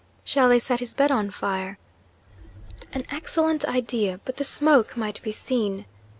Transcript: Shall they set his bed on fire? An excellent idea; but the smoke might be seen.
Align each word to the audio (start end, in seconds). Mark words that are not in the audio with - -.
Shall 0.23 0.49
they 0.49 0.57
set 0.57 0.79
his 0.79 0.95
bed 0.95 1.11
on 1.11 1.29
fire? 1.29 1.77
An 2.91 3.03
excellent 3.11 3.63
idea; 3.65 4.19
but 4.25 4.37
the 4.37 4.43
smoke 4.43 4.97
might 4.97 5.21
be 5.21 5.31
seen. 5.31 5.85